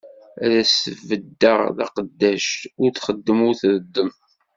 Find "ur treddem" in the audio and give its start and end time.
3.47-4.11